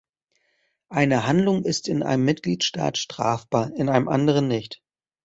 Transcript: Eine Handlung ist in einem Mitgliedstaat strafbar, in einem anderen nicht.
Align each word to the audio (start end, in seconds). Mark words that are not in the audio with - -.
Eine 0.89 1.27
Handlung 1.27 1.63
ist 1.63 1.87
in 1.87 2.01
einem 2.01 2.25
Mitgliedstaat 2.25 2.97
strafbar, 2.97 3.71
in 3.75 3.87
einem 3.87 4.07
anderen 4.07 4.47
nicht. 4.47 4.81